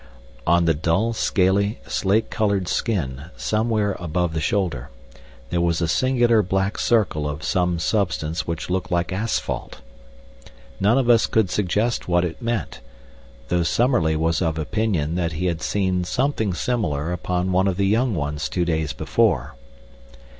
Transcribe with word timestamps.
On 0.47 0.65
the 0.65 0.73
dull, 0.73 1.13
scaly, 1.13 1.79
slate 1.85 2.31
colored 2.31 2.67
skin 2.67 3.25
somewhere 3.37 3.95
above 3.99 4.33
the 4.33 4.41
shoulder, 4.41 4.89
there 5.51 5.61
was 5.61 5.79
a 5.79 5.87
singular 5.87 6.41
black 6.41 6.79
circle 6.79 7.29
of 7.29 7.43
some 7.43 7.77
substance 7.77 8.47
which 8.47 8.67
looked 8.67 8.89
like 8.89 9.13
asphalt. 9.13 9.81
None 10.79 10.97
of 10.97 11.07
us 11.07 11.27
could 11.27 11.51
suggest 11.51 12.07
what 12.07 12.25
it 12.25 12.41
meant, 12.41 12.79
though 13.49 13.61
Summerlee 13.61 14.15
was 14.15 14.41
of 14.41 14.57
opinion 14.57 15.13
that 15.13 15.33
he 15.33 15.45
had 15.45 15.61
seen 15.61 16.03
something 16.03 16.55
similar 16.55 17.11
upon 17.11 17.51
one 17.51 17.67
of 17.67 17.77
the 17.77 17.85
young 17.85 18.15
ones 18.15 18.49
two 18.49 18.65
days 18.65 18.93
before. 18.93 19.53